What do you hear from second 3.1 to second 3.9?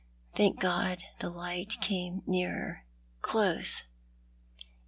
close.